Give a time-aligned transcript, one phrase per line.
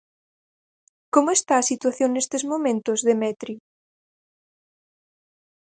[1.13, 3.59] Como está situación nestes momentos, Demetrio?